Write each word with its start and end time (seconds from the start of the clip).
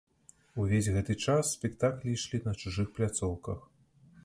Увесь 0.61 0.89
гэты 0.95 1.13
час 1.25 1.51
спектаклі 1.59 2.17
ішлі 2.19 2.41
на 2.49 2.57
чужых 2.63 2.87
пляцоўках. 2.99 3.59